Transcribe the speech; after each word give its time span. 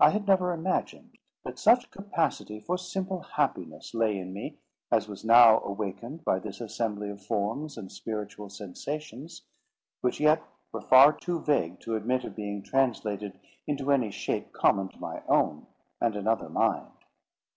I 0.00 0.10
had 0.10 0.26
never 0.26 0.52
imagined 0.52 1.16
that 1.44 1.60
such 1.60 1.92
capacity 1.92 2.58
for 2.58 2.76
simple 2.76 3.20
happiness 3.20 3.94
lay 3.94 4.18
in 4.18 4.32
me, 4.32 4.58
as 4.90 5.06
was 5.06 5.24
now 5.24 5.60
awakened 5.60 6.24
by 6.24 6.40
this 6.40 6.60
assembly 6.60 7.08
of 7.08 7.22
forms 7.24 7.78
and 7.78 7.92
spiritual 7.92 8.48
sensations, 8.50 9.42
which 10.00 10.18
yet 10.18 10.42
were 10.72 10.82
far 10.82 11.12
too 11.12 11.38
vague 11.38 11.78
to 11.82 11.94
admit 11.94 12.24
of 12.24 12.34
being 12.34 12.62
translated 12.64 13.38
into 13.64 13.92
any 13.92 14.10
shape 14.10 14.50
common 14.52 14.88
to 14.88 14.98
my 14.98 15.22
own 15.28 15.68
and 16.00 16.16
another 16.16 16.48
mind. 16.48 16.90